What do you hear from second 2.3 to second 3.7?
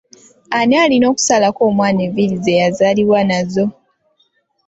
ze yazaalibwa nazo?